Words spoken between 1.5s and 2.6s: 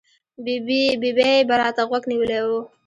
را ته غوږ نیولی و.